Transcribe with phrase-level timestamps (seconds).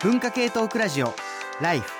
[0.00, 1.12] 文化系トークラジオ
[1.60, 1.90] ライフ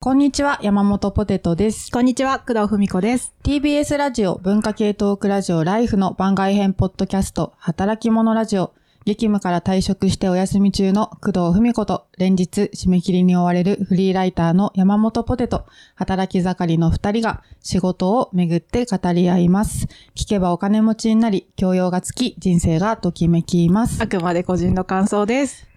[0.00, 1.92] こんにちは、山本ポテトです。
[1.92, 3.34] こんにちは、工藤文子です。
[3.42, 8.72] TBS ラジオ文化系トークラジオライフの番外編ポッドキャスト、働き者ラジオ。
[9.04, 15.66] 激務から退職してお休み中の工藤文子と、連日締め切りに追われるフリーライターの山本ポテト、
[15.96, 19.86] 働き盛りの二人が仕事をめぐって語り合います。
[20.14, 24.06] 聞けばお金持ちになり、教養がつき、人生がときめきますあ。
[24.06, 25.73] くまで個人の感想です。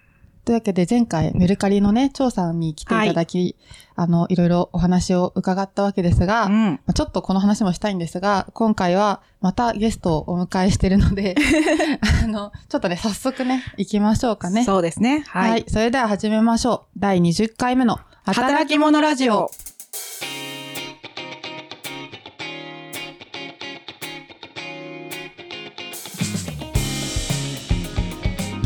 [0.47, 3.57] というわけで前回メルカリのね、調査に来ていただき、
[3.97, 11.35] あの、いろいろお話を伺ったわけですが、うんまあちょっとこの話もしたいんですが、今回はまたゲストをお迎えしてるので、
[12.23, 14.63] あの、ちょっとね、早速ね、行きましょうかね。
[14.63, 15.25] そうですね。
[15.27, 15.65] はい、はい。
[15.67, 16.97] それでは始めましょう。
[16.99, 19.51] 第20回目の働き者ラジオ。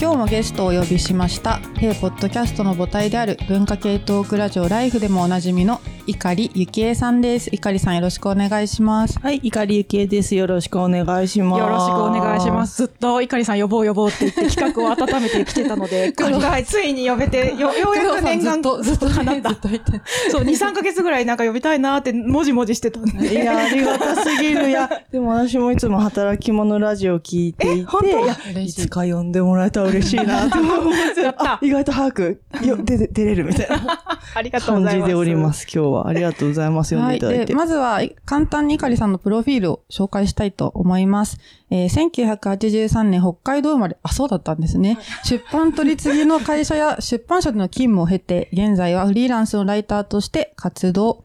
[0.01, 1.59] 今日もゲストをお呼びしました。
[1.77, 7.51] 弊ポッドキャストの母体である文化系トークラジオライフでもおなじみの碇ゆきえさんです。
[7.51, 9.19] 碇さんよろしくお願いします。
[9.19, 10.33] はい、いかりゆきえです。
[10.33, 11.59] よろしくお願いします。
[11.59, 12.77] よろしくお願いします。
[12.77, 20.01] ずっと、いかりさん呼ぼう呼ぼうって言って企画を温めてきてたので、今回ついに呼べて、よ、ようやく念願ずっと、ずっと、叶ったずっと言って。
[20.31, 23.31] そう、2、3ヶ月ぐらいなんか呼びたいなって、もじもじしてたんで。
[23.31, 24.69] いや、ありがたすぎる。
[24.69, 28.07] いや、でも私もいつも働き者ラジオ聞いていて、本当？
[28.07, 28.11] い
[28.55, 34.03] や、いつか呼んでもらえたら嬉しいなと思って、たあ意外と早く、よ、出て、出れるみたいな
[34.33, 34.99] ありがとうございます。
[34.99, 36.07] 感じでおります、今日は。
[36.07, 36.95] ありがとうございます。
[36.95, 37.45] 呼んでいただいて。
[37.45, 41.37] で、まずは、簡単に碇さんのプロフィールを紹介したいと思います。
[41.69, 44.97] えー1983年北海道生まれ、あ、そうだったんですね。
[45.23, 51.23] 出版取り次ぎの会社や出版社での勤務を経て、現在はフリーランスのライターとして活動。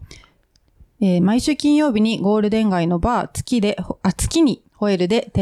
[1.00, 5.32] えー毎週金曜日にゴールデン街のバー、月で、あ、月にホエルで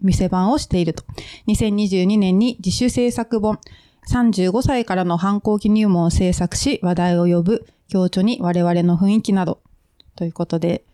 [0.00, 1.04] 店番をしていると。
[1.48, 3.58] 2022年に自主制作本、
[4.08, 9.60] 35歳からの反抗期入門を制作し、話題を呼ぶ、強調に我々の雰囲気など、
[10.16, 10.84] ということで、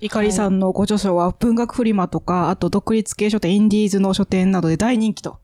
[0.00, 5.38] いかりさんのご著書は文学フリマとか、あと独立系書店、インディーズの書店などで大人気と。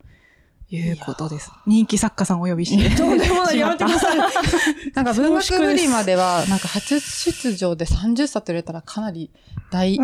[0.70, 1.50] いうことです。
[1.66, 2.97] 人気作家さんをお呼びして。
[2.97, 4.19] とんでもない、 やめてください。
[4.94, 9.30] なんか文学フリマでは、なんか初出場で30冊と入れたらかなり
[9.70, 9.98] 大。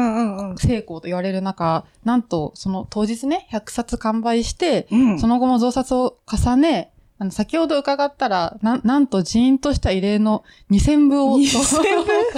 [0.57, 11.45] 成功と言われる中、なんとその当日ね、100冊完売して、うんその後も増刷を重ね、あの、先ほど伺ったら、な、なんと人員としては異例の2000部を2000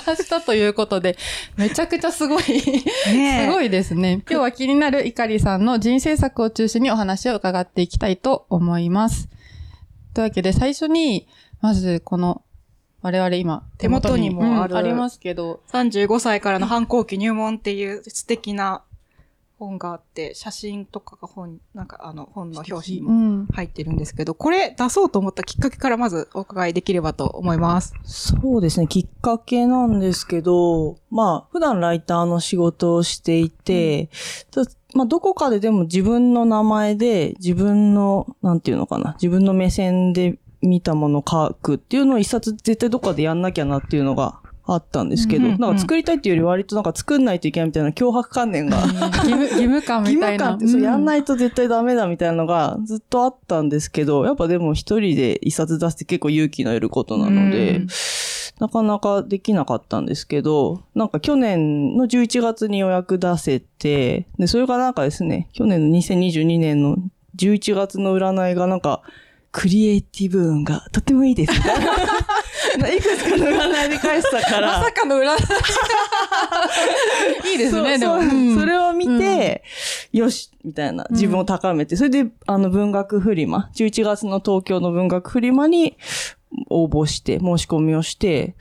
[0.06, 1.16] 出 したということで、
[1.56, 4.22] めちゃくちゃすごい、すごいですね。
[4.31, 9.28] 今日は気になるイカリさんの人生作を中心にお話を伺っていきたいと思います。
[10.15, 11.27] というわけで最初に、
[11.61, 12.43] まずこの、
[13.03, 18.83] 我々今、手元にもあるうんありますけど、35歳からの反抗期入門っていう素敵な
[19.58, 23.46] 本があって、写真とかが本、なんかあの本の表紙もん。
[23.46, 27.94] 入ってるんですけど、これ出そうと思ったきっかけからまずお伺いできればと思います。
[28.04, 34.10] そうですね、きっかけなんですけど、まあ、普段ライターの仕事をしていて、
[34.50, 34.62] た
[34.94, 44.40] まあ、どこかででも自分の名前で、自分の、なんていうのかな、自分の目線で見たものを書くっていうのを一冊絶対どっかでやんなきゃなっていうのが
[44.75, 50.45] あったんですけど、うんうんうんなんか作りたいっていうより割となんか作んないといけないみたいな脅迫観念が、義務、義務感義みたいな。
[50.45, 51.05] 務感ってそうやんい。
[51.05, 57.87] ないと絶対ダメだみたいなのがずっとあったんですけど、やっぱでも一人で一冊出すって結構勇気のいることなので、うん
[58.59, 66.97] なかなかできなかったんですけど、なんか去年の11月に予約出せて、で、それがなんかですね、去年の2022年の
[67.37, 69.03] 11月の占いがなんか、
[69.50, 71.53] クリエイティブ運がとってもいいです。
[71.53, 71.62] いく
[73.17, 74.79] つかの占いで返したから。
[74.79, 75.39] まさかの裏、い。
[77.55, 78.21] いですね、でも。
[78.59, 79.65] それを見て、
[80.12, 85.97] よしみたいな、自分を高めて、それで、あの、文学フリマ、11月の東京の文学フリマに
[86.71, 88.55] 応募して、申し込みをして、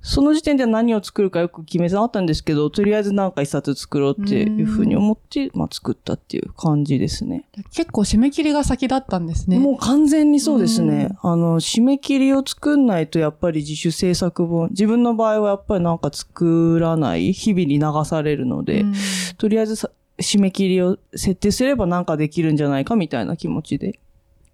[0.00, 7.44] その時点では何を作るかよく決めてなかったんですけど、とりあえずなんか一冊作ろうっていうふうに思って、まあ作ったっていう感じですね。
[7.72, 9.58] 結構締め切りが先だったんですね。
[9.58, 11.16] もう完全にそうですね。
[11.22, 18.94] あの、締め切りを作んないとやっぱり自主制作本、自分の場合はやっぱりなんか作らない、日々に流されるので、うん
[19.38, 23.98] とりあえずさ締め切りを設定すればなんかできるんじゃないかみたいな気持ちで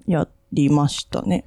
[0.06, 1.44] やりましたね。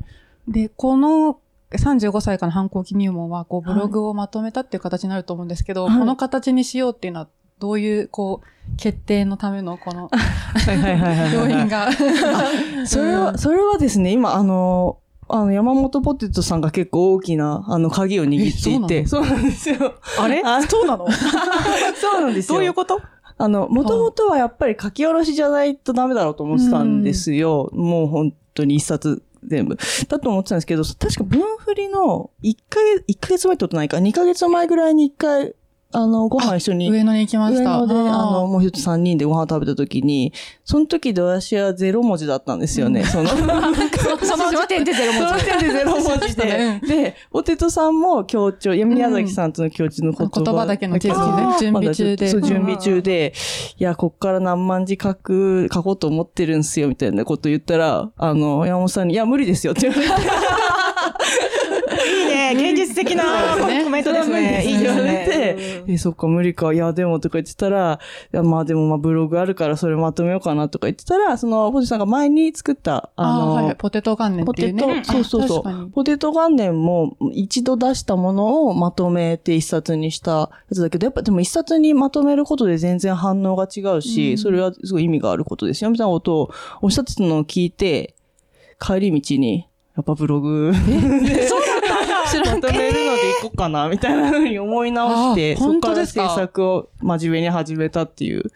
[0.47, 1.39] で、この
[1.71, 5.97] 35歳からの反抗期入門は、こう、ブログをまとめたっていう形になると思うんですけど、はい。
[5.99, 7.27] この形にしようっていうのは、
[7.59, 11.89] どういう、こう、決定のための、この、 はいはいはいはい要因が。
[12.85, 14.97] それは、それはですね、今、あの、
[15.29, 19.93] あの、山本ポテトさんが結構大きな、あの、鍵を握っていて、えそうなんですよ。
[20.19, 20.41] あれ？
[20.43, 21.07] あそうなの？
[21.95, 22.55] そうなんですよ。
[22.57, 22.99] どういうこと？
[23.37, 27.69] あの、もともとはやっぱり書き下ろしじゃないとダメだろうと思ってたんですよ。
[27.73, 29.77] もう本当に一冊全部。
[30.07, 35.55] だと思ってたんですけど、確か分振りの1ヶ月、1ヶ月前ってことないか、2ヶ月前ぐらいに1回、
[35.93, 36.89] あの、ご飯一緒に。
[36.89, 37.79] 上野に行きました。
[37.81, 40.33] 上野で、ーあの、もう一つ三人でご飯食べた時に、
[40.63, 43.03] その時で私はゼロ文字だったんですよね。
[43.03, 43.29] その、
[44.23, 45.45] その時点でゼロ文その字。
[45.45, 46.79] 時点でゼロ文字で。
[46.87, 50.41] で、ポテトさんも強調、いや宮崎さんとの強調の言葉。
[50.41, 53.33] 言葉だけの記事ね準備中でそう、準備中で、
[53.77, 60.11] いや、こっから何万字書く、書こうと思ってるんすよ、みたいなこと言ったら、あの、山本さんに、いや、無理ですよって言われて。
[60.11, 60.15] い
[62.29, 62.71] いね。
[62.71, 63.23] 現実的な
[63.83, 64.63] コメントですね。
[64.65, 65.25] いいです言われね。
[65.25, 66.73] て、え、そっか、無理か。
[66.73, 67.99] いや、でもとか言ってたら、
[68.33, 75.03] いや、まあでもまあブログあるからそれまとめようかなとか言ってたら、その、ポテトさんが前に作った、あの、あーはいはいポテト元年ポテト、っていうね。
[75.03, 75.91] そうそうそあ確かにう。
[75.91, 85.89] ポテト元年も一度出したものをまとめて一冊にしたやつだけど、やっぱでも一冊にまとめることで全然反応が違うし、それはすごい意味があることですよ。
[85.89, 86.51] みたいなことを
[86.81, 88.15] おっしゃってたのを聞いて、
[88.79, 90.71] 帰り道に、やっぱブログ、
[92.39, 92.91] まとめるのでい
[93.41, 96.29] こうかな、みたいなふうに思い直して、あそこから本当ですか？
[96.29, 98.49] 制作を真面目に始めたっていうこ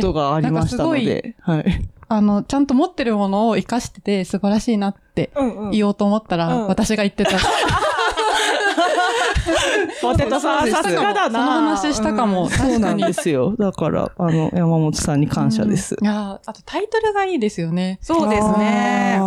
[0.00, 1.88] とがありましたので、はい。
[2.08, 5.70] あの、ちゃんと持ってるものを活かしてて素晴らしいなってうんうん。
[5.70, 7.30] 言おうと思ったら、うん私が言ってた。
[10.02, 11.38] ポテトさん、さすがだな。
[11.40, 12.48] その話したかも。
[12.50, 13.54] そうなんですよ。
[13.58, 15.96] だから、あの、山本さんに感謝です。
[16.00, 17.98] いやーあとタイトルがいいですよね。
[18.02, 19.20] そうですね。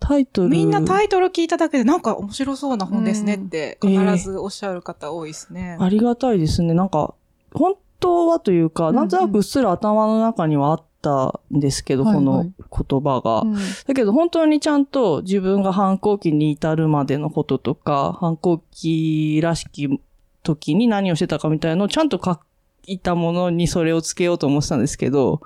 [0.00, 0.48] タイトル。
[0.48, 5.76] みんなタイトル聞いただけでなんか面白そうな本ですねってうん必ずおっしゃる方多いですね。
[5.78, 6.74] ありがたいですね。
[6.74, 7.14] なんか、
[7.52, 13.42] 本当はというか、なんとなくうっすら頭の中にはあったんですけど、はいはいこの言葉が。
[13.42, 13.54] うん
[13.86, 20.00] だけど本当にちゃんと自分が反抗期に至るまでのこととか、反抗期らしき
[20.42, 22.40] 時に何をしてたかみたいなのをちゃんと書
[22.86, 25.40] いたものにそれをつけようと思ってたんですけど、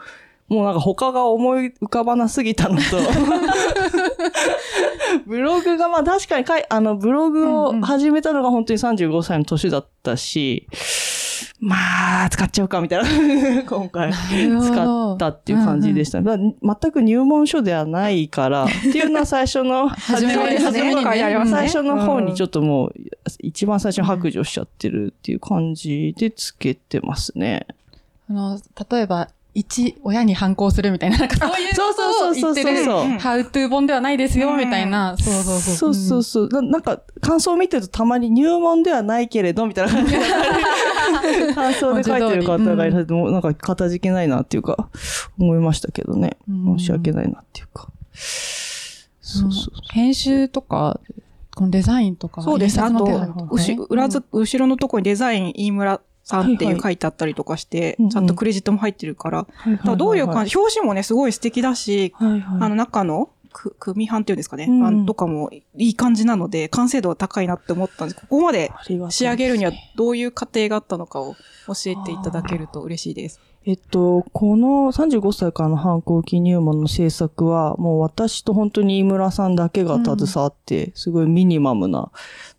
[0.49, 2.83] もうなんか他が思い浮かばなすぎたのと、
[5.27, 10.69] ブログがまあ確かにかい、あのブログを始めたのが本当に35歳の年だったし、
[11.61, 14.13] まあ、使っちゃうかみたいな、 今回。
[14.13, 16.21] 使ったっていう感じでした。
[16.21, 22.95] だから全く入門書ではないから、っていうのは最初の、初めそうですね初めに最初の方にちょっともう、
[23.41, 27.67] 一番最初に白状しちゃってるっていう感じでつけてますね。
[28.29, 35.17] あの、例えば、一、親に反抗するみたいな、なんかそういうそうことを言ってる、そうそうそうそうハウトゥー本ではないですよ、みたいな。
[35.17, 35.75] そうそうそう。
[35.77, 36.49] そうそうそう。
[36.49, 40.19] ななんか、感想を見てるとたまに入門ではないけれど、みたいな感じで。
[41.55, 44.89] 感想で書いてる方がいらっしゃって、もうなんか、かたじけないなっていうか、
[45.39, 46.37] 思いましたけどね。
[46.49, 47.89] うん申し訳ないなっていうか。
[49.21, 51.01] そうそう編集とか、
[51.55, 52.43] このデザインとか。
[52.43, 52.81] そうです。
[52.81, 62.63] あと後ろのとこにデザイン飯村さんってはいいうはい書いてあったりとかして、ちゃんとクレジットも入ってるから、だからどういう感じ、表紙もね、すごい素敵だし、はいはい。
[62.63, 68.21] あの中の、く、組版っていうんですかね、うんとかもいい感じなので、完成度は高いなって思ったんです。
[68.21, 68.73] ここまで
[69.11, 71.35] 仕上げるにはどういう過程があったのかを
[71.67, 73.41] 教えていただけると嬉しいです。
[73.67, 82.13] えっと、この35歳からの反抗期入門の制作は、もう私と本当に井村さんだけが携わって、すごいミニマムな、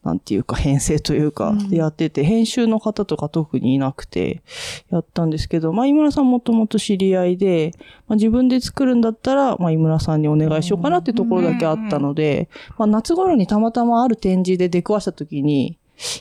[0.04, 4.42] なんていうか編成というか、でやってて、編集の方とか特にいなくて、
[4.90, 7.74] やったんですけど、まあ井村さんもともと知り合いで、
[8.08, 15.78] まあ自分で作るんだったら、まあ井村さんにお願いしようかなってところだけあったので、まあ夏頃にたまたまある展示で出くわした時に、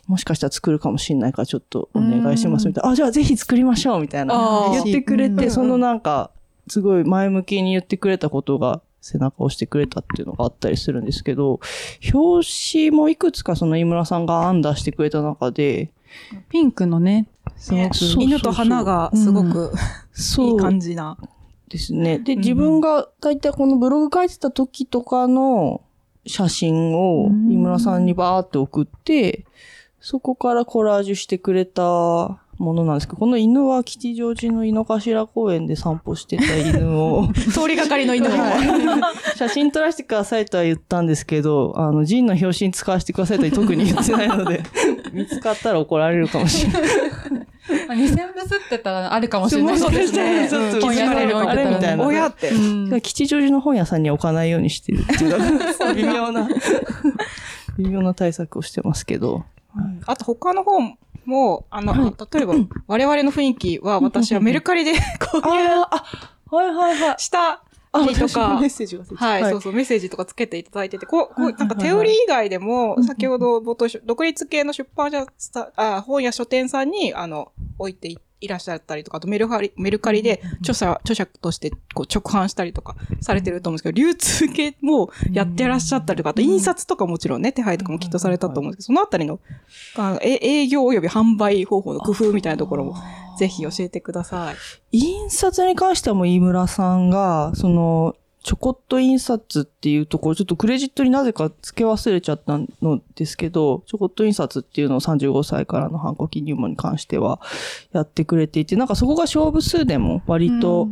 [0.06, 2.90] もしかしたら作るかもしれないからちょっとお願いしますみたいな。
[2.90, 4.70] あ、じゃあぜひ作りましょうみたいな。
[4.72, 6.30] 言ってくれて、うんそのなんか、
[6.68, 11.60] すごい前向きに言ってくれたことが背中を押してくれたっていうのがあったりするんですけど、
[12.12, 15.90] 表紙もいくつかその井村さんが案出してくれた中で、
[16.48, 17.26] ピンクのね、
[17.56, 17.96] すごく。
[18.18, 21.18] 犬と花がすごく、いそいう感じな。
[21.68, 22.18] ですね。
[22.18, 25.82] で、ん自分が大体このブログ書いてた時とかの
[26.26, 29.44] 写真をうん井村さんにバーって送って、
[30.00, 31.82] そこからコラージュしてくれた
[32.58, 38.36] ものなんですけど、この犬は吉祥寺の井の頭公園で散歩してた犬を、 通りがかりの犬も。
[39.36, 44.62] 写真撮らせてくださいとは言ったんですけど、あの、ジンの表紙に使わせてくださいとは特に言ってないので、
[45.12, 46.82] 見つかったら怒られるかもしれない。
[47.88, 50.42] まあ2000部吸ってたらあるかもしれないそうですね。
[50.42, 52.50] うんちょっと本屋さんに置いてたらあれみたいな親って。
[52.50, 53.00] うん。
[53.00, 56.48] 吉祥寺の本屋さんには置かないようにしてるっていう 微妙な、
[57.78, 59.44] 微妙な対策をしてますけど。
[60.06, 62.54] あと他の本も、あの、例えば、
[62.86, 66.04] 我々の雰囲気は私はメルカリで 購入ああ、
[66.54, 67.14] はいはいはい。
[67.18, 67.62] したあ、
[68.00, 89.40] りとかメッ、セージがはい、そうそう、メッセージとかつけていただいてて、こう、こうなんかテオリー以外でも、先ほど冒頭し、独立系の出版社さ、あ、本や書店さんに、あの、置いていいらっしゃったりとか、あとメルカリ、メルカリで著者、著者としてこう直販したりとかされてると思うんですけど、流通系もやってらっしゃったりとか、あと印刷とかもちろんね、手配とかもきっとされたと思うんですけど、そのあたりの、
[89.96, 92.96] あえ営業及び販売方法の工夫みたいなところも、
[93.38, 94.56] ぜひ教えてください。
[94.92, 107.40] 印刷に関してはもう飯村さんが、その、ちょこっと印刷っていうところ、ちょっとクレジットになぜか付け忘れちゃったのですけど、ちょこっと印刷っていうのを35歳からの反抗期入門に関しては
[107.92, 110.88] やってくれていて、なんかそこが勝負数でも割と、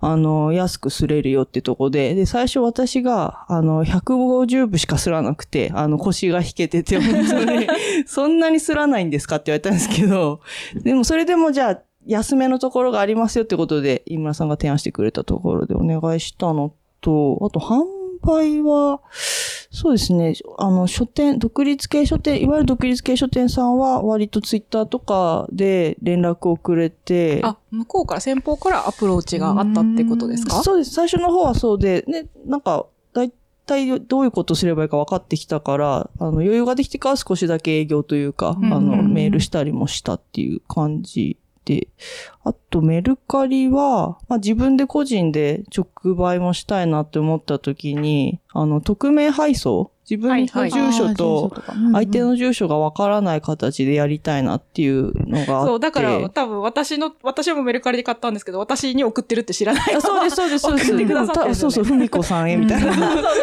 [0.00, 7.68] あの、安くすれるよってとこで、で、最初私が、あの、150部しかすらなくて、あの、腰が引けてて、本当に、
[8.06, 10.40] そんなにすらないんですかって言われたんですけど、
[10.74, 17.84] でもそれでもじゃあ、安めのところがありますよってことで、井村さんが提案してくれたところでお願いしたのと、あと販
[18.22, 19.00] 売は、
[19.70, 30.62] そうですね、あの、書店、独立系書店、いわゆる独立系書店さんは割とツイッターとかで連絡をくれて、あ、向こうから、先方からアプローチがあったってことですか？
[30.62, 30.92] そうです。
[30.92, 33.32] 最初の方はそうで、ね、なんか、だい
[33.66, 38.72] たいどういうことすればいいか分かってきたから、あの、余裕ができてから少しだけ営業というか、うん。
[38.72, 41.36] あの、メールしたりもしたっていう感じ
[41.68, 41.88] で、
[42.44, 51.52] あとメルカリは、まあ、自分で個人で直売もしたいなって思った時に、あの、匿名配送自分のはい住所と、
[51.92, 55.68] 相手の住所が分からない形でやりたいなっていうのがあって。
[55.68, 59.94] そう、だから多分私の、私もメルカリで買ったんですけど、私に送ってるって知らない。
[59.94, 60.90] あそうです、そうです、そうです。
[60.92, 62.92] 送ってくださってるんですよねそうそう、ふみこさんへみたいな。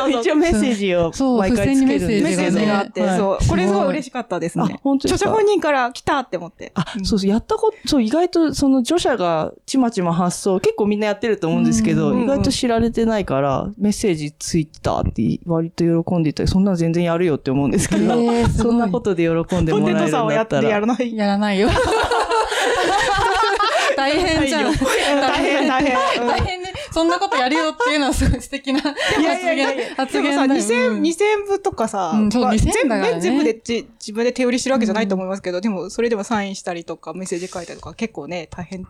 [0.10, 2.24] 一応メッセージをそう毎回つけるんですけど。
[2.24, 4.80] メッセージがあって、はいそう、これすごい嬉しかったですあね。
[4.82, 6.72] 本当著者本人から来たって思って。
[6.74, 20.70] あ、そうそう、やったこと、そう、意外とその著者がちまちま発送、結構みんなやってると思うんですけど、うん意外と知られてないから、メッセージツイッターって割と喜んでいたり、そんなの全然やるよって思うんですけど、えーそんなことで喜んでポもらえるんテトさんをやっだってたら。
[20.70, 21.12] やらない。
[21.18, 21.70] やらないよ。
[23.98, 24.74] 大変じゃん。
[24.74, 25.98] 大変、大変。
[26.28, 26.74] 大変ね。
[26.94, 30.62] そんなことやるよっていうのはすごい素敵な発いやいやいやい言や、でもさ、発言だよ。
[30.62, 38.88] 2000、うん2000部とかさ、うんそうまあ2000全だからね部、全部でじ自分で手売りしてるわけじゃないと思いますけど、でも、それでもサインしたりとか、メッセージ書いたりとか、結構ね、大変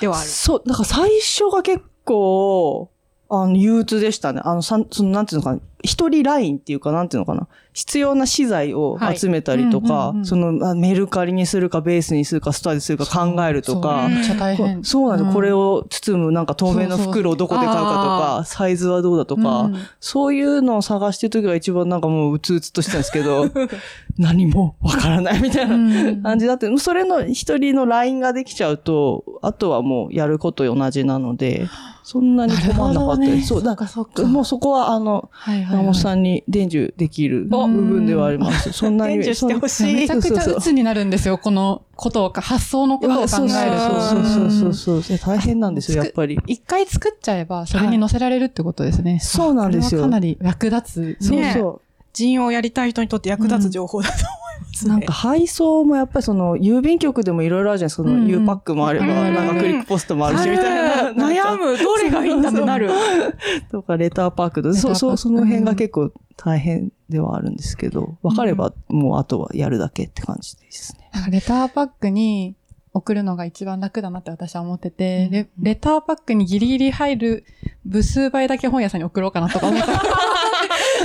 [0.00, 0.28] ではある。
[0.28, 2.90] そう、だから最初が結構、
[3.28, 4.40] あの、憂鬱でしたね。
[4.44, 5.60] あの、さん、その、なんていうのかな。
[5.86, 7.48] 一人ラインっていうか、なんていうのかな。
[7.76, 14.06] 必要な資材を集めたりとか、その、あメルカリにするか、ベースにするか、ストアにするか考えるとか。
[14.08, 14.82] そう、めっちゃ大こ変。
[14.82, 15.34] そうなんです、うん。
[15.34, 19.76] これを包むなんか透明の袋をどこで買うかとか、サイズはどうだとか、うん。
[20.00, 23.44] そういうのを探してる時が一番なんかもううつうつとしてたんですけど、
[24.16, 26.22] 何もわからないみたいなうん。
[26.22, 31.68] 感じだって、それの一人のラインができちゃうと、あとはもうやること同じなので、
[32.06, 33.48] そんなに困んなかったです。
[33.48, 34.22] そう、だかそっか。
[34.22, 35.28] もうそこはあの、
[35.76, 38.72] はいはいはい山本さんに伝授できる部分ではあります。
[38.72, 39.18] そんなに。
[39.18, 44.00] 伝授してほしいめちゃくちゃ鬱になるんですよ、このことをか、発想のことを考えると。
[44.00, 45.18] そうそうそうそううそうそう。
[45.18, 46.38] 大変なんですよ、やっぱり。
[46.46, 49.18] 一回作っちゃえば、それに載せられるってことですね。
[49.20, 51.16] そうなんですよかなり役立つ。
[51.20, 51.80] そうねそう。
[52.12, 54.90] 人をやりたい人にとって役立つ情報だと思いますね。
[54.90, 58.02] なんか配送もやっぱりその郵便局でもいろいろあるじゃないですか。
[58.04, 60.85] そうんうんの U パックもあれば、うんなんかクリックポストもあるしみたいな。
[61.14, 62.90] 悩む、どれがいいんだってなる。
[63.70, 71.30] とかレターパックとか、そう、そう、その辺が結構大変ではあるんですけど、分かればもうあとはやるだけって感じですね。
[71.30, 72.54] レターパックに
[72.92, 77.44] 送るのが一番楽だなって私は思ってて、レレターパックにギリギリ入る
[77.84, 79.90] 部数倍だけ本屋さんに送ろうかなとか思って。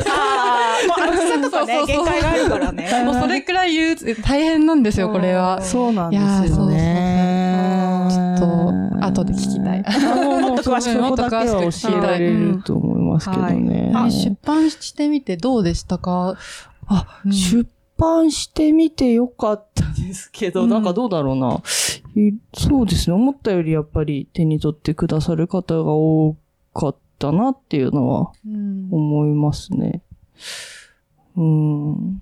[0.10, 3.04] ああ、もう厚さとかね限界があるからね。
[3.06, 5.62] もうそれくらい言う、大変なんですよ、これは。
[5.62, 7.31] そうなんですよね。
[8.42, 9.84] と、後で聞きたい。
[10.42, 13.92] もっと詳しく、そこだけは教えられると思いますけどね。
[13.96, 16.38] あ出版してみてどうでしたか？
[16.88, 21.62] あ、うん出版してみてよかったですけど、うんなんかどうだろうな。
[22.16, 23.16] いそうですね。
[23.16, 26.36] 思ったよりやっぱり手に取ってくださる方が多
[26.74, 30.02] かったなっていうのはうん思いますね。
[31.38, 32.22] うん。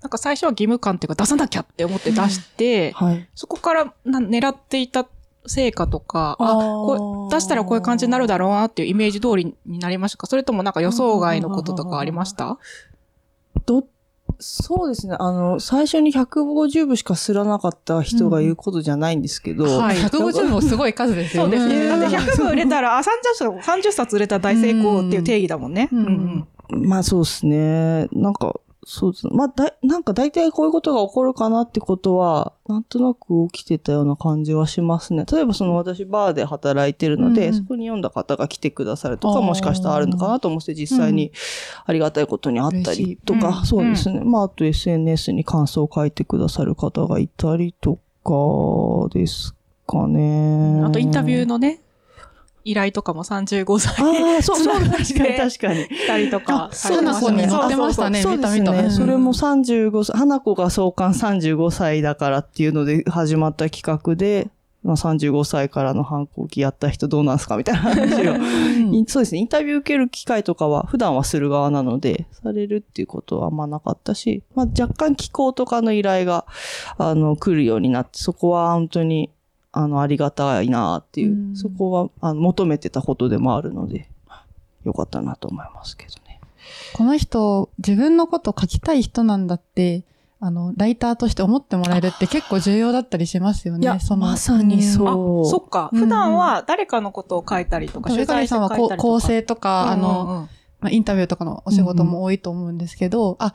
[0.00, 3.28] なんか最初は義務感っていうか出さなきゃって思って出して、はい。
[3.34, 5.06] そこからな狙っていた
[5.48, 10.26] 成果とか、あ、こう出したらこういう感じになるだろうなっていうイメージ通りになりましたか？
[10.26, 12.58] それともなんか予想外のこととかありました？
[13.66, 13.86] どっ
[14.40, 15.16] そうですね。
[15.18, 21.58] あの、最初に150部しかすらなかった人が言うことじゃないんですけど、はい150もすごい数ですよね。
[21.58, 21.88] そうですね。
[21.88, 25.88] だってうん100部売れたら、あ、30冊、30冊売れたら大成功っていう定義だもんね。
[25.90, 28.06] うんうんまあそうですね。
[28.12, 28.54] なんか、
[28.90, 29.32] そうですね。
[29.34, 35.26] まあだい、なんか大体こういうことが起こるかなってことは、なんとなく起きてたような感じはしますね。
[35.30, 41.32] 例えばその私バーで働いてるので、うんそこに読んだ方が来てくださるとか、もしかしたらあるのかなと思って実際に
[41.84, 44.20] ありがたいことにあったりとか、うんそうですね。
[44.24, 49.54] まああと SNS に感想を書いてくださる方がいたりとかです
[49.86, 50.80] かね。
[50.82, 51.82] あとインタビューのね、
[52.70, 55.06] 依頼とかも35歳ああ、そう、 そう、確かに
[55.36, 55.88] 確かに。
[55.88, 56.68] 来たりとか。
[56.72, 58.20] そうな子に載ってましたね。
[58.20, 58.82] そうです見た見た。
[58.82, 58.90] ね。
[58.90, 64.48] それもうん35歳、花子が創刊35歳だからっていうので始まった企画で、
[64.82, 68.36] まあ、35歳からの反抗期やった人どうなんすかみたいな話を。
[68.94, 69.38] いそうですね。
[69.40, 76.44] インタビュー受ける機会とかは普段はする側なので、されるっていうことはあんまなかったし、まあ若干気候とかの依頼が、
[76.98, 79.30] あの、来るようになって、そこは本当に、
[79.72, 84.08] あの、ありがたいなっていう、うんそこはあの求めてたことでもあるので、
[84.84, 86.40] よかったなと思いますけどね。
[86.94, 90.04] この人、自分のこと書きたい人なんだって、
[90.40, 93.82] あの、ライターとして思ってもらえるって結構重要だったりしますよね。
[93.82, 95.90] いやそのまさにそうあそう、そっか。
[95.92, 98.16] うん普段は誰かのことを書いたりとか、うん。
[98.16, 99.08] 取材してゆかりさん書いたりとか。
[99.08, 100.48] はこう構成とか、あうんうんの、うん
[100.80, 103.52] まあ、インタビューとかのお仕事も多いと思うんですけど、あ、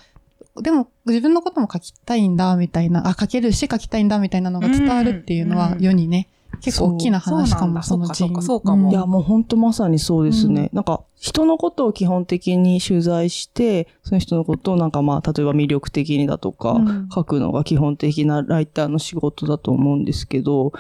[0.62, 6.30] でも自分のことも書きたいんだ、みたいな、あ、書けるし書きたいんだ、みたいなのが伝わるっていうのはうん世にね、
[6.62, 8.92] 結構大きな話かも、そうのそうなんだそうかも。
[8.92, 10.70] いや、もう本当まさにそうですね。
[10.74, 17.10] なんか、人のことを基本的に取材して、その人のことをなんかまあ、例えば魅力的にだとか、うん。
[17.14, 20.74] 書くのが基本的なライターの仕事だと思うんですけど、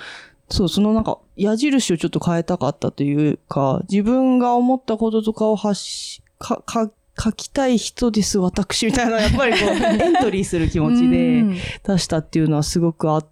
[0.49, 9.69] そう、そのなんか、矢印をちょっと変えたかったというか、自分が思ったこととかを発し、か、か、書きたい人です、私、みたいな、やっぱりこう、
[10.01, 13.25] エントリーする気持ちで、うん出したっていうのはすごくあっ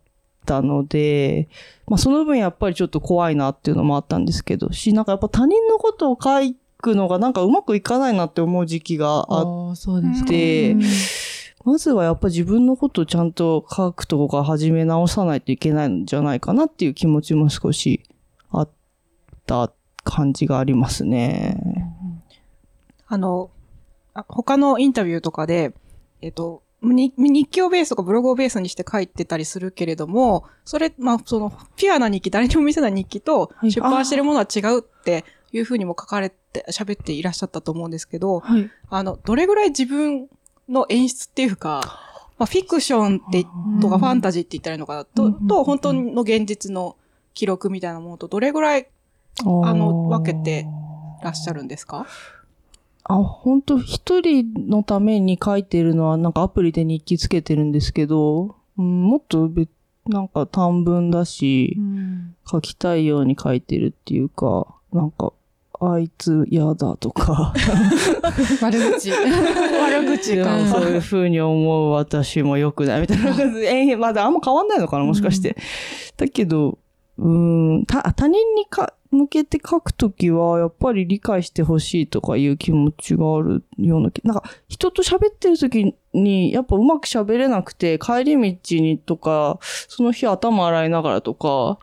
[0.46, 1.50] たので、
[1.88, 6.30] まあその分やっぱりちょっと怖いなっていうのもあったんですけど、し、なんかやっぱ他人のことを書
[6.82, 9.76] くのがなんかうまくいかないなって思う時期があっ。
[10.26, 10.82] てうん
[11.64, 18.04] まずはやっぱ自分のことをちゃんと書くとこから始め直さないといけないんじゃないかなっていう気持ちも少し
[18.50, 18.70] あっ
[19.46, 19.72] た
[20.04, 21.58] 感じがありますね。
[23.08, 23.52] あの、
[24.14, 25.74] あ他のインタビューとかで、
[26.22, 33.72] えっと、に日記をベースとかブログをベースにして書いてたりするけれども、それ、まあ、その、ピュアな日記、誰にも見せない日記とはい。
[33.72, 38.70] 出版してるものは違うっていうふうにも書かれて、喋っていらっしゃったと思うんですけど、はい。
[38.90, 40.28] あの、どれぐらい自分
[40.68, 41.82] の演出っていうか、
[42.40, 43.46] まあ、フィクションって、
[43.80, 46.98] とかファンタジーって言ったらいいのかな、と、うんと、本当の現実の
[47.36, 48.88] 記録みたいなものと、どれぐらい
[49.46, 50.66] あの分けて
[51.22, 52.08] いらっしゃるんですか？
[53.04, 59.70] あ、本当一人のために書いてるのは、なんかアプリで日記つけてるんですけど、うん、もっと別、
[60.08, 65.32] なんか短文だし、うん書きたいように書いてるっていうか、なんか、
[65.80, 67.54] あいつ嫌だとか、
[68.62, 69.10] 悪口。
[69.16, 70.68] 悪口でもか。
[70.68, 75.56] そういう風に思う私も良くないみたいな感じで、えーまだあんま変わんないのかな、もしかして。
[76.18, 76.78] だけど、
[77.18, 91.80] うーん、た、他人にか、向けて書くときは、やっぱり理解してほしいとかいう気持ちがあるような気、なんか、人と喋ってるときに、やっぱうまく喋れなくて、帰り道にとか、その日頭洗いながらとか、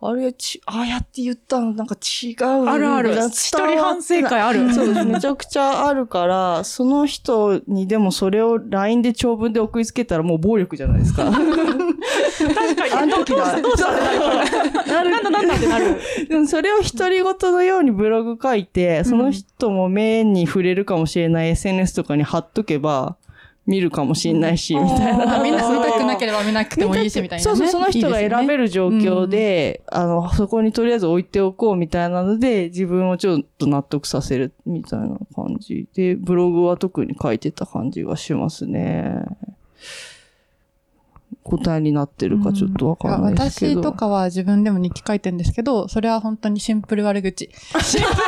[0.00, 2.68] あれ、ち、ああやって言ったの、なんか違う。
[2.68, 3.14] あるある。
[3.28, 4.72] 一人反省会ある。
[4.74, 5.04] そうです。
[5.06, 11.24] めちゃくちゃあるから、 その人にでもそれを LINE で長文で送りつけたらもう暴力じゃないですか。
[11.24, 12.92] 確かに。
[12.92, 13.60] あの時だ。
[13.60, 15.96] どうしたなんだなんだってなる。
[16.28, 23.16] でもそれを独り言のようにブログ書いて、その人も目に触れるかもしれない SNS とかに貼っとけば、
[23.66, 25.42] 見るかもしれないし、みたいな。
[25.42, 27.42] みんな見たくなければ見なくてもいいし、みたいな、ね。
[27.42, 28.64] そうそう、その人が選べる。
[28.64, 39.22] る状況で、あの、そこにとりあえず置いておこうみたいなので、自分をちょっと納得させるみたいな感じで、ブログは特に書いてた感じがしますね。
[41.44, 43.80] 答えになってるかちょっとわかんないですけど。
[43.80, 47.50] 私とかは自分でも日記書いてるんですけど、それは本当にシンプル悪口。
[47.82, 48.22] シンプル悪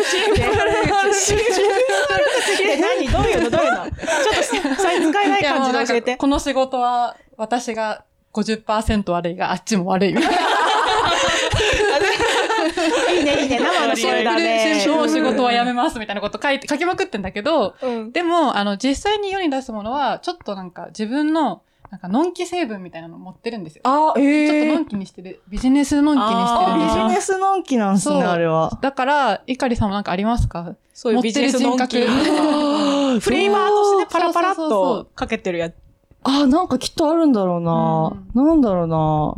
[0.00, 0.32] 口って。
[0.32, 3.08] シンプル悪口って何？
[3.08, 3.50] どういうの？
[3.50, 3.84] どういうの？
[3.84, 3.90] ちょっ
[4.76, 6.16] とさ使えない感じで教えて。
[6.16, 10.38] この仕事は私が50%悪いがあっちも悪いみたいな。
[13.12, 13.58] いいねいいね。
[13.60, 14.86] 生の声だね。
[14.86, 18.12] もう仕事は辞めますみたいなこと書いて、書きまくってんだけど、うん。
[18.12, 23.82] でも、あの、実際に世に出すものは、ちょっとなんか自分の、なんか、のんき成分みたいなの持ってるんですよ。
[23.84, 25.42] あ、えちょっとのえんきにしてる。
[25.46, 27.08] ビジネスのんきにしてるんビですよ。
[27.10, 28.78] ジネスのんきなんすね、あれは。
[28.80, 30.74] だから、いかりさんもなんかありますか？
[30.94, 35.74] そういうビジネスのんき フレーバーとしてパラパラっとかけてるやつ。
[36.22, 38.42] あ、なんかきっとあるんだろうな。
[38.42, 39.34] なんだろうな。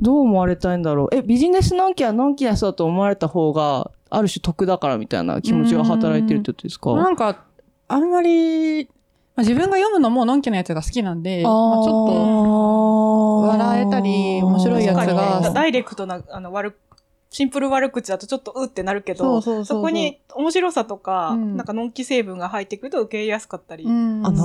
[0.00, 1.14] どう思われたいんだろう。
[1.14, 6.92] え、ビジネスのんきはのんきな人だと思われた方が、ある種得だからみたいな気持ちが働いてるってことですか？
[6.96, 7.44] なんか、
[7.86, 8.88] あんまり、
[9.36, 11.52] まあ、自分が読むのものんきなやつが好きなんで、まあ、
[11.84, 16.78] ちょっと、笑えたり面白いやつがダイレクトな、あの、悪、
[17.30, 19.82] シンプル悪口だとちょっとうってなるけど、そうそうそうそう。
[19.82, 21.56] こに面白さとか、うん。
[21.56, 23.90] なんかのんき成分が入ってくると受け入れやすかったりす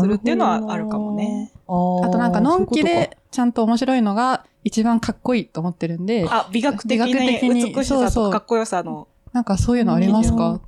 [0.07, 1.51] るっていうのはあるかもね。
[1.67, 2.07] あー。
[2.07, 8.09] あとなんか、のんきで、ちゃんと面白いのが一番かっこいいと思ってるんで、あ、美学的美学的にに美しそうそう。
[8.09, 9.07] さとかっこよさの。
[9.33, 10.59] なんかそういうのありますか？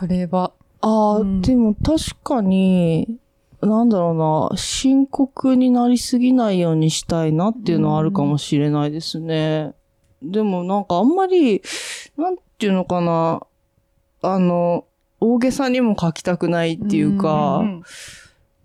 [0.00, 1.42] フレーバとかああ、うん。
[1.42, 3.18] でも確かに、
[3.62, 9.74] なんだろうな、深刻になりすぎないようにしたいなっていうのはあるかもしれないですね。
[10.22, 11.62] でもなんかあんまり、
[12.16, 13.40] なんていうのかな、
[14.22, 14.84] あの、
[15.20, 17.82] 大げさにも書きたくないっていうか、うん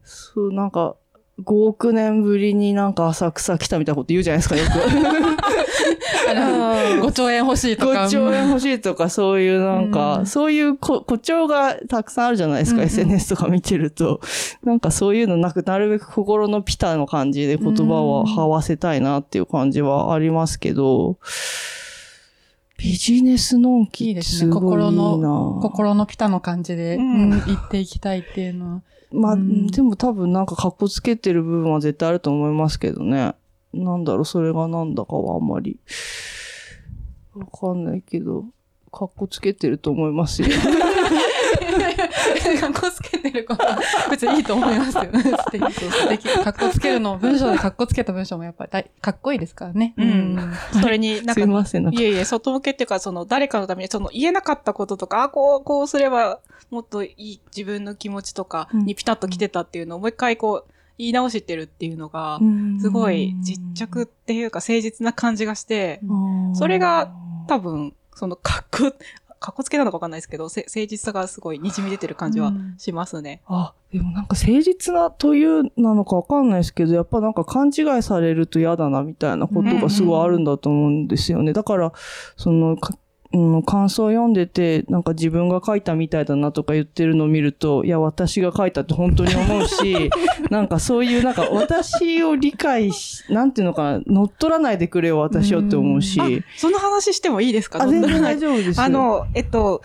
[0.04, 0.95] そう、なんか、
[1.45, 4.71] 5億年ぶりになんか浅草来たみたいなこと言うじゃないですか、よく。
[6.34, 7.01] ー。
[7.01, 8.04] 5兆円欲しいとか。
[8.06, 14.21] 5兆円欲しいとか、そういうなんか、うんそういうこ誇張がたくさんあるじゃないですか、うんうん SNS とか見てると。
[14.63, 21.17] なんかそういうのなく、なるべく心のピタの感じで言葉をはわせたいなっていう感じはありますけど、
[22.77, 24.51] ビジネスのんきってすね。
[24.54, 28.82] すごいいいな心の、心のピタの感じで、ううんん、言っていきたいっていうのは。
[29.12, 33.34] まあ、うんでも多分なんか格好つけてる部分は絶対あると思いますけどね。
[33.74, 35.80] なんだろう、それがなんだかはあんまり。
[37.34, 38.45] わかんないけど、
[38.91, 40.50] 格好つけてると思いますよ。
[42.59, 45.21] かっこつけてることは別にいいと思いますよね。
[45.23, 45.73] 素敵。
[45.73, 46.43] 素敵。
[46.43, 49.93] かっこつけるの、文章でかっこつけた文章もやっぱり大かっこいいですからね。
[49.97, 62.39] うんそれになんかすい、ません、いえいえ、外向けっていうか、その、誰かのために、その、言えなかったこととか、あ、こう、こうすれば、もっといい自分の気持ちとかにピタッと来てたっていうのを、もう一回こう、言い直してるっていうのが、
[62.79, 65.99] すごい実着っていうか、誠実な感じがして、
[66.53, 67.11] それが
[67.47, 68.93] 多分、その、かっこ、
[69.41, 73.41] かっこつけなのかわかんないですけど、せ誠実さがすごい滲み出てる感じはしますね。
[73.47, 81.54] あ、でもなんか誠実なというなのかわかんないですけど、やっぱなんか勘違いされると嫌だなみたいなことがすごいあるんだと思うんですよね。
[81.54, 81.91] だから、
[82.38, 82.93] その、か
[83.34, 90.10] うん、感想を読んでて、なんか自分が書いたみたいだなとか言ってるのを見ると、いや、私が書いたって本当に思うし、
[90.52, 96.20] なんかそういう、なんか私を理解し、なんていうのかな、乗っ取らないでくれよ、私をって思うし。
[96.20, 96.26] あ、
[96.58, 97.82] その話してもいいですか？
[97.82, 98.82] あ、全然大丈夫です。
[98.82, 99.82] あ、の、えっと、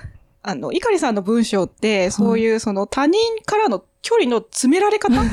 [0.48, 5.24] あの、いかりさんの文章って、そういう、その他人からの距離の詰められ方、 は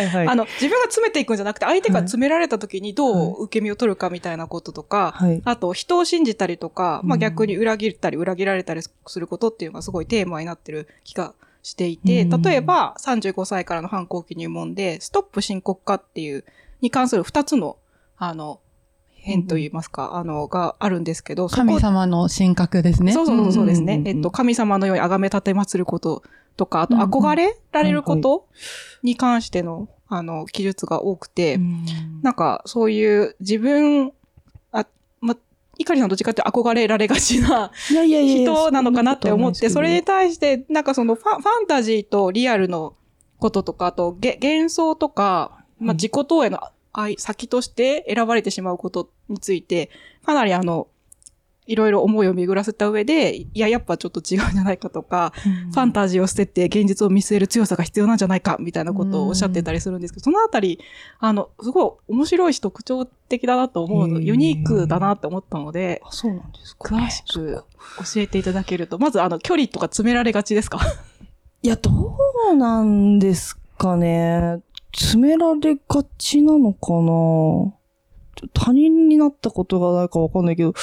[0.00, 0.26] いはい。
[0.28, 5.42] あの、自分が詰めていくんじゃなくて、相手が詰められた時にどう受け身を取るかみたいなこととか、はい。
[5.44, 12.42] あと、人を信じたりとか、まあうん逆に裏切ったり裏切られたりすることっていうのがすごいテーマになってる気がしていて、うん。
[12.42, 16.44] 例えば35歳からの反抗期入門で、ストップ深刻化っていう、
[16.80, 17.76] に関する2つの、
[18.16, 18.60] あの、
[19.24, 23.12] 変といいますか、あの、があるんですけど、神様の神格ですね。
[23.12, 23.94] そうそうそうですね。
[23.94, 24.06] うんうん。
[24.06, 26.22] うんえっと、神様のように崇め立て祀ること
[26.58, 28.48] とか、あと憧れられること
[29.02, 31.84] に関しての、あの、記述が多くて、うん
[32.22, 34.12] なんか、そういう自分、
[34.72, 34.86] あ、
[35.20, 35.36] ま、
[35.78, 42.94] いかりさんどっちかって憧れられがちな人なのかなって思って、それにで対して、なんかそのファンファンタジーとリアルの
[43.38, 45.96] こととか、あとげ幻想とか、まあ、うん。
[45.96, 46.73] 自己投影の愛
[47.18, 49.90] 先として選ばれてしまうことについて、
[50.24, 50.86] かなりあの、
[51.66, 55.32] いろいろ思いを巡らせた上で、いや、やっぱちょっと違うんじゃないかとか、
[55.72, 60.78] ファンタジーを捨てて現実を見据える強さが必要なんじゃないか、みたいなことをおっしゃってたりするんですけど、そのあたり、
[61.20, 66.94] あの、すごい面白いし特徴的だなと思うの、ユニークだなって思ったので、あそうなんですか。
[66.96, 67.64] 詳しく
[68.14, 70.80] 教えていただけると、まずあの、距離とか詰められがちですか？
[71.62, 71.90] いや、ど
[72.52, 74.60] うなんですかね。
[74.94, 77.74] 詰められがちなのかな？
[78.52, 80.74] 他人になったことがないかわかんないけど、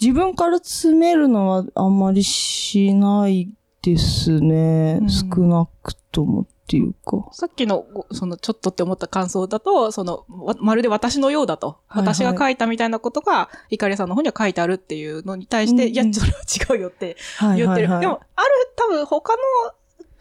[0.00, 3.50] 自分から詰めるのはあんまりしない
[3.82, 4.98] ですね。
[5.00, 7.28] うん少なくともっていうか。
[7.32, 11.76] さっきの、ごその、ちょっとって思った感想だと、その、わまるで私のようだと。
[11.86, 17.88] はいはい私が書いたみたいなことが、イカリさんの方には書いてあるっていうのに対して、うんうんいや、それは違うよっては言ってる。
[17.88, 19.40] はいはいでも、ある、多分他の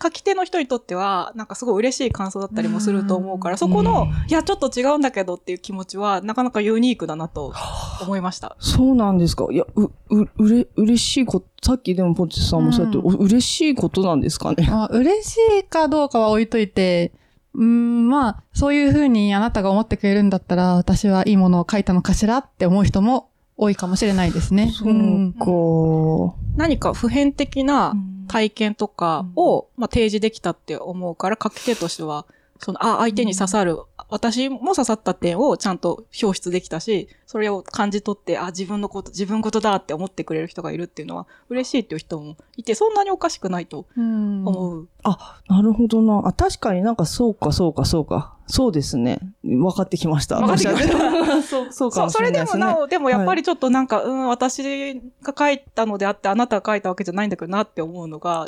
[0.03, 7.53] 書き手の人にとっては、なんかすごい嬉しい感想だったりもすると思うから、そこの、いや、ちょっと違うんだけどっていう気持ちは、なかなかユニークだなと
[8.01, 8.57] 思いました。
[8.59, 9.47] そうなんですか？
[9.49, 14.67] いや、う、う、うれ、嬉しいこと、さっきでもポテチさんもそうやって、うんお嬉しいことなんですかね？
[14.69, 17.13] まあ、嬉しいかどうかは置いといて、
[17.53, 24.71] うーん、まあ、そういうふうにあなたが思ってくれるんだったら、私はいいものを書いたのかしらって思う人も多いかもしれないですね。
[24.71, 26.35] そうか。
[26.57, 27.93] 何か普遍的な、
[28.27, 32.25] 体験とかを、まあ、提示できたって思うから、書き手としては、
[32.59, 33.79] その、あ、相手に刺さる、
[34.13, 44.87] 私も刺さった点をちゃんと表出できたし、それを感じ取って、あ、自分のこと、自分ことだって思ってくれる人がいるっていうのは、嬉しいっていう人もいて、そんなにおかしくないとうん思う。
[45.01, 46.21] あ、なるほどな。
[46.27, 48.37] あ、確かになんかそうか、そうか、そうか。
[48.45, 49.19] そうですね。
[49.43, 50.39] 分かってきました。
[50.39, 52.65] 分かってきました そう、そうかそう、もしそれでれないですね。
[52.65, 58.45] もなお、でもやっぱりちょっとなんか、うん、私が書いたのであって、あなたが書いたわけじゃないんだけどなって思うのが、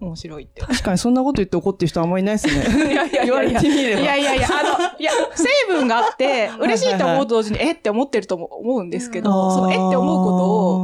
[0.00, 0.60] 面白いって。
[0.60, 2.54] 確かにそんなこと言って怒ってる人あんまりいないですね。
[2.92, 4.00] いやいやいや言われてみれば。
[4.00, 10.74] いやいやいや、あの、いや、成分があって、嬉しいと思うと同時に、えって思ってるとも思うんですけど、そのえって思うことを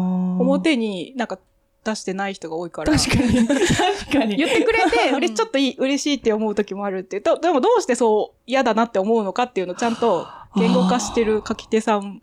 [0.41, 1.39] 表になんか
[1.85, 2.93] 出してない人が多いから。
[2.93, 3.47] 確かに。
[3.47, 3.59] 確
[4.13, 4.37] かに。
[4.37, 7.21] 言ってくれて、 うれちょっといい、嬉しいって思う時もあるって。
[7.21, 12.23] とでもどうしてそう嫌だなって思うのかっていうのをちゃんと言語化してる書き手さん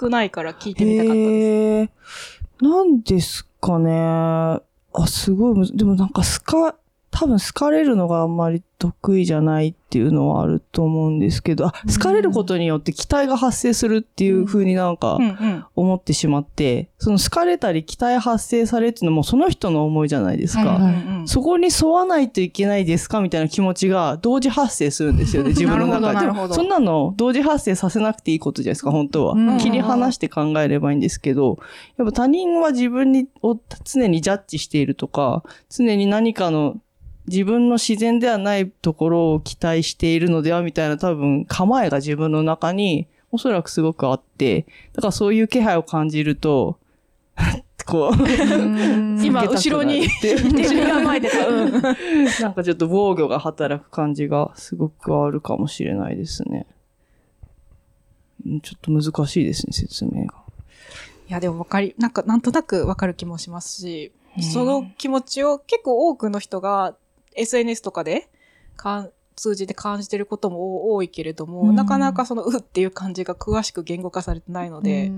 [0.00, 2.64] 少ないから聞いてみたかったです。
[2.64, 4.60] なんですかね。
[4.94, 6.76] あ、すごい、でもなんかスカ、
[7.14, 15.18] 多分好かれるのがあんまり得意じゃないっていうのはあると思うんですけど、あ、好かれることによって期待が発生するっていう風になんか。
[15.76, 20.80] 思ってしまって、その好かれたり期待発生されるっていうのもその人の思いじゃないですか。
[21.26, 26.26] そこに沿わないといけないですかみたいな気持ちが同時発生するんですよね、 自分の中で。
[26.26, 29.34] でもそんなの同時発生させなくていいことじゃないですか、本当は。
[29.34, 31.58] うん切り離して考えればいいんですけど、
[31.96, 36.76] やっぱ他人は自分にを常にジャッジしているとか、常に何かの
[37.26, 46.78] 自分の自然ではないところを期待しているのではみたいな多分構えが自分の中におそらくすごくあって、だからそういう気配を感じると、
[47.86, 51.48] こう、今、後ろに、 手に構えてた。
[51.48, 51.72] うん。
[51.72, 56.66] なんかちょっと防御が働く感じがすごくあるかもしれないですね。
[58.46, 60.34] うんちょっと難しいですね、説明が。
[61.28, 64.12] いや、でもわかり、なんか、なんとなくわかる気もしますし、
[64.52, 66.94] その気持ちを結構多くの人が
[67.34, 68.28] SNS とかで
[68.76, 75.10] かん通じて感じてることも多いけれども、うんなかなかその、うっていう感じが詳しく言語化されてないので、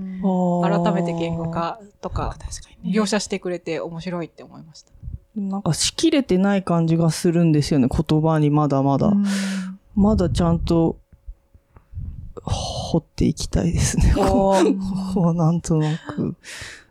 [0.63, 2.35] 改めて言語化とか、
[2.83, 4.91] 描写してくれて面白いって思いました。
[5.35, 9.13] なんかしきれてない感じがするんですよね、言葉にまだまだ。
[9.95, 10.97] まだちゃんと
[12.43, 14.13] 掘っていきたいですね。
[14.17, 14.55] こ
[15.31, 16.35] うなんとなく。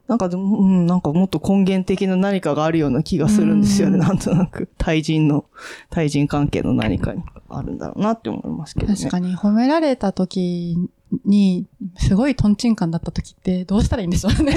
[0.09, 4.69] なんかでも、うん、なんかもっと根源的な何かがあるような気がするんですよね、うんなんとなく。
[4.79, 5.45] 対人の、
[5.91, 8.97] 対人関係の何かにあるんだろうなって思いますけどね。
[8.97, 10.77] 確かに褒められた時
[11.25, 11.67] に、
[11.99, 14.57] すごいトンチンカンだった時ってどうしたらいいんでしょうね。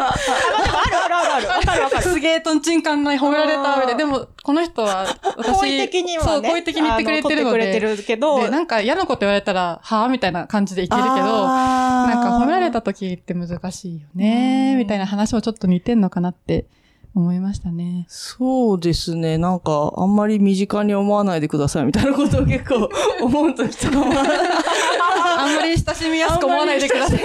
[0.00, 1.48] あるあるあるある。
[1.48, 2.02] わかるわかる。
[2.02, 6.30] すげえトンチンカンな褒められた上で、でもこの人は私、好意的にはね。
[6.30, 7.72] そう、好意的に言ってくれてるので。
[7.72, 16.66] てるけど、で、なんか嫌なこと言われたら、はぁみたいな感じでいけるけど、ななんか褒められた時って難しいよね、みたいな話もちょっと似てんのかなって
[17.14, 18.06] 思いましたね。
[18.08, 19.38] そうですね。
[19.38, 22.88] なんか、あんまり身近に思わないでくださいみたいなことを結構
[23.22, 27.20] 思うときとかもあんまり親しみやすく思わないでください。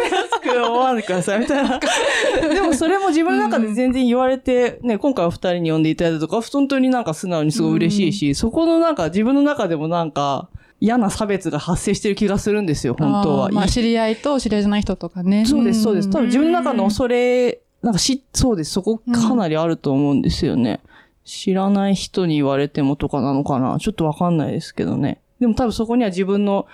[0.50, 1.80] 思わないでくださいみたいな。
[2.54, 10.50] でもそれも自分の中で全然言われて、ね、今回お二人に呼んでいただいたとか、本当になんか素直にすごい嬉しいし、そこのなんか自分の中でもなんか、
[10.82, 13.50] 嫌な差別が発生してる気がするんですよ、本当は。
[13.50, 15.46] まあ、知り合いと知り合いじゃない人とかね。
[15.46, 16.08] そうです、そうです。
[16.08, 18.72] ん多分自分の中の恐れ、なんかし、そうです。
[18.72, 20.82] そこかなりあると思うんですよね。
[21.24, 25.22] 知らない人に言われてもとかなのかなちょっとわかんないですけどね。
[25.40, 26.68] でも多分そこには自分の、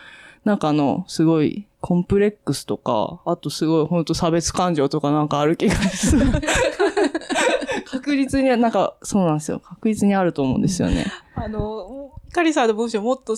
[0.43, 6.25] なんかあの、すごい、コンプレックスとか、あとすごい、本当差別感情とかなんかある気がする。
[7.85, 9.59] 確実には、なんか、そうなんですよ。
[9.59, 11.05] 確実にあると思うんですよね。
[11.35, 13.35] あの、カリさんの文章もっと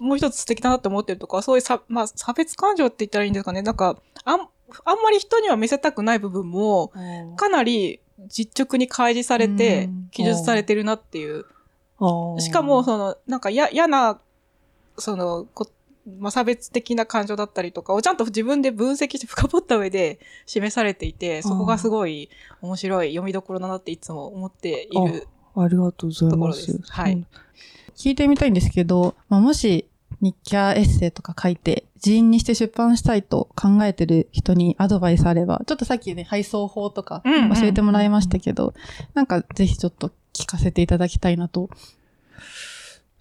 [0.00, 3.62] もう一つ素敵だなって思ってるとか、そういうさ、まあ、差別感情って言ったらいいんですかね。
[3.62, 6.92] なんか、あん、あんまり人には見せたくない部分も、
[7.36, 11.44] かなり実直に開示されてうん、記述されてるなっていう。
[12.38, 14.18] しかも、、その、なんかや、嫌な、
[14.98, 15.68] その、こ
[16.18, 25.26] まあ、差別的な感情だったりとかをちゃんと自分で分析して深掘った上で示されていて、そこがすごい面白い読みどころだなっていつも思っている。
[25.56, 26.78] ありがとうございます。
[26.90, 27.24] はい
[27.96, 29.86] 聞いてみたいんですけど、まあ、もし
[30.20, 38.74] 日記やエッセイとか書いて、人員にして出版したいと考えてる人にアドバイスあれば、ちょっとさっきね、配送法とかうんうん教えてもらいましたけど、
[39.14, 41.70] なんかぜひちょっと聞かせていただきたいなと。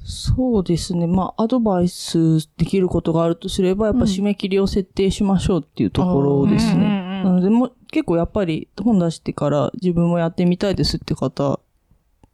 [0.04, 1.08] そうですね。
[1.08, 6.74] まあ、アドバイスできることがあるとすれば、やっぱ締め切りを設定しましょうっていうところですね。
[6.74, 11.60] うんうんうんなので、もう結構やっぱり本出してから自分もやってみたいですって方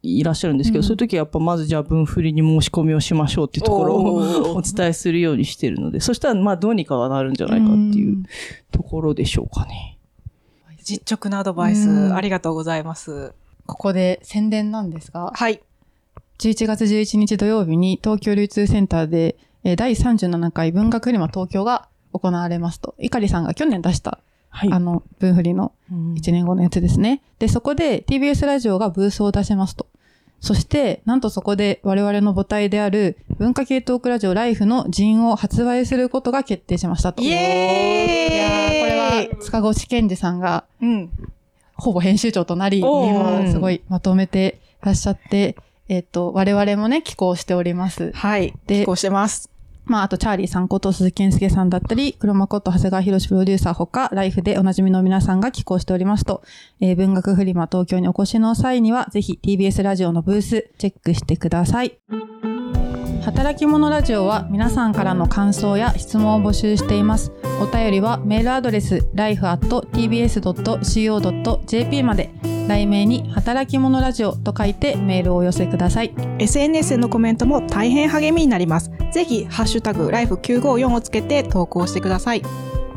[0.02, 8.24] いらっしゃるんですけど、うんそういう時はやっぱまずじゃあ分振りに申し込みをしましょうっていうところをお伝えするようにしてるので、そしたらまあどうにかはなるんじゃないかっていう
[8.72, 9.98] ところでしょうかね。
[10.82, 13.32] 実直なアドバイス、うんありがとうございます。
[13.66, 15.60] ここで宣伝なんですが、はい。
[16.40, 22.94] 11月11日土曜日に東京流通センターで、えー第37回文学フリマ東京が行われますと。
[22.98, 24.72] いかりさんが去年出した、はい。
[24.72, 27.20] あの、文振りのうん1年後のやつですね。
[27.38, 29.86] で、そこで TBS ラジオがブースを出しますと。
[30.40, 37.22] そして、なんとそこで我々の母体である文化系トークラジオライフの陣を発売することが決定しましたと。
[37.22, 41.10] イエーイいやーこれは塚越健二さんがうん。
[41.74, 45.56] ほぼ編集長となり、今すごいまとめてらっしゃって、
[45.90, 48.12] えっ、と、我々もね、寄稿しております。
[48.12, 48.54] はい。
[48.68, 49.50] でこうしてます。
[49.86, 56.44] まあ、あと、チャーリーさんこと鈴木健介さんだったり、黒間こと長谷川博士プロデューサーほか、ライフでおなじみの皆さんが寄稿しておりますと、
[56.80, 61.98] えー文学フリマ東京にお越しの際には、ぜひ TBS ラジオのブース、チェックしてください。
[63.22, 67.32] 働き者ラジオは皆さんからの感想や質問を募集しています。
[67.60, 69.62] お便りはメールアドレス life.tbs.co.jp
[72.02, 72.30] まで、
[72.66, 76.14] 題名に働き者ラジオと書いてメールをお寄せください。
[76.38, 78.90] SNS へのコメントも大変励みになります。
[79.12, 82.42] ぜひ、ハッシュタグ、ライフ954をつけて投稿してください。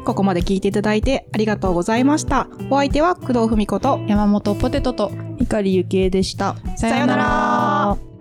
[0.06, 2.48] ここまで聞いていただいてありがとうございました。
[2.70, 6.56] お相手は工藤文子と、山本ポテトと、碇ゆきえでした。
[6.78, 8.13] さようなら。